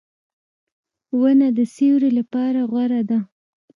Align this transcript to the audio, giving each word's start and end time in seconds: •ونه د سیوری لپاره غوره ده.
•ونه 1.19 1.47
د 1.57 1.59
سیوری 1.75 2.11
لپاره 2.19 2.59
غوره 2.71 3.01
ده. 3.09 3.19